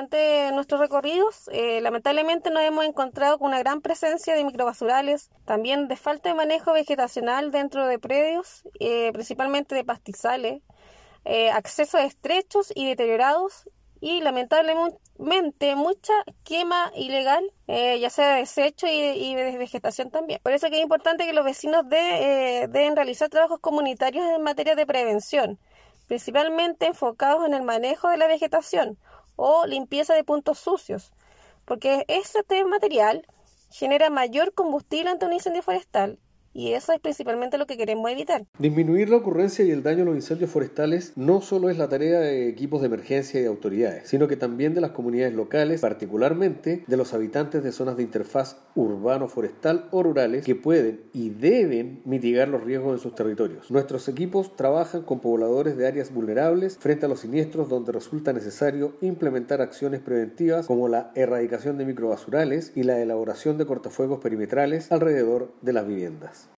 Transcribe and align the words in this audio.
durante 0.00 0.50
nuestros 0.52 0.80
recorridos, 0.80 1.50
eh, 1.52 1.82
lamentablemente 1.82 2.48
nos 2.50 2.62
hemos 2.62 2.86
encontrado 2.86 3.38
con 3.38 3.48
una 3.48 3.58
gran 3.58 3.82
presencia 3.82 4.34
de 4.34 4.44
microbasurales, 4.44 5.28
también 5.44 5.88
de 5.88 5.96
falta 5.96 6.30
de 6.30 6.34
manejo 6.34 6.72
vegetacional 6.72 7.50
dentro 7.50 7.86
de 7.86 7.98
predios, 7.98 8.62
eh, 8.78 9.10
principalmente 9.12 9.74
de 9.74 9.84
pastizales, 9.84 10.62
eh, 11.26 11.50
accesos 11.50 12.00
estrechos 12.00 12.72
y 12.74 12.86
deteriorados 12.86 13.68
y 14.00 14.22
lamentablemente 14.22 15.76
mucha 15.76 16.14
quema 16.44 16.90
ilegal, 16.96 17.44
ya 17.66 18.08
sea 18.08 18.34
de 18.34 18.40
desecho 18.40 18.86
y, 18.86 19.34
de 19.34 19.58
vegetación 19.58 20.10
también. 20.10 20.40
Por 20.42 20.52
eso 20.52 20.70
que 20.70 20.76
es 20.76 20.82
importante 20.82 21.26
que 21.26 21.34
los 21.34 21.44
vecinos 21.44 21.86
de, 21.90 22.68
deben 22.70 22.96
realizar 22.96 23.28
trabajos 23.28 23.60
comunitarios 23.60 24.24
en 24.34 24.42
materia 24.42 24.74
de 24.74 24.86
prevención, 24.86 25.58
principalmente 26.06 26.86
enfocados 26.86 27.46
en 27.46 27.52
el 27.52 27.62
manejo 27.62 28.08
de 28.08 28.16
la 28.16 28.26
vegetación 28.28 28.98
o 29.42 29.64
limpieza 29.64 30.12
de 30.12 30.22
puntos 30.22 30.58
sucios, 30.58 31.14
porque 31.64 32.04
este 32.08 32.42
material 32.66 33.26
genera 33.70 34.10
mayor 34.10 34.52
combustible 34.52 35.08
ante 35.08 35.24
un 35.24 35.32
incendio 35.32 35.62
forestal 35.62 36.18
y 36.52 36.72
eso 36.72 36.92
es 36.92 37.00
principalmente 37.00 37.58
lo 37.58 37.66
que 37.66 37.76
queremos 37.76 38.10
evitar. 38.10 38.44
Disminuir 38.58 39.08
la 39.08 39.16
ocurrencia 39.16 39.64
y 39.64 39.70
el 39.70 39.82
daño 39.82 40.02
a 40.02 40.06
los 40.06 40.16
incendios 40.16 40.50
forestales 40.50 41.12
no 41.16 41.40
solo 41.40 41.70
es 41.70 41.78
la 41.78 41.88
tarea 41.88 42.20
de 42.20 42.48
equipos 42.48 42.80
de 42.80 42.88
emergencia 42.88 43.40
y 43.40 43.46
autoridades, 43.46 44.08
sino 44.08 44.28
que 44.28 44.36
también 44.36 44.74
de 44.74 44.80
las 44.80 44.90
comunidades 44.90 45.34
locales, 45.34 45.80
particularmente 45.80 46.84
de 46.86 46.96
los 46.96 47.14
habitantes 47.14 47.62
de 47.62 47.72
zonas 47.72 47.96
de 47.96 48.02
interfaz 48.02 48.56
urbano-forestal 48.74 49.88
o 49.90 50.02
rurales 50.02 50.44
que 50.44 50.54
pueden 50.54 51.02
y 51.12 51.30
deben 51.30 52.02
mitigar 52.04 52.48
los 52.48 52.64
riesgos 52.64 52.94
en 52.94 52.98
sus 52.98 53.14
territorios. 53.14 53.70
Nuestros 53.70 54.08
equipos 54.08 54.56
trabajan 54.56 55.02
con 55.02 55.20
pobladores 55.20 55.76
de 55.76 55.86
áreas 55.86 56.12
vulnerables 56.12 56.78
frente 56.78 57.06
a 57.06 57.08
los 57.08 57.20
siniestros 57.20 57.68
donde 57.68 57.92
resulta 57.92 58.32
necesario 58.32 58.96
implementar 59.00 59.60
acciones 59.60 60.00
preventivas 60.00 60.66
como 60.66 60.88
la 60.88 61.12
erradicación 61.14 61.78
de 61.78 61.84
microbasurales 61.84 62.72
y 62.74 62.82
la 62.82 63.00
elaboración 63.00 63.58
de 63.58 63.66
cortafuegos 63.66 64.20
perimetrales 64.20 64.90
alrededor 64.90 65.52
de 65.62 65.72
las 65.72 65.86
viviendas. 65.86 66.48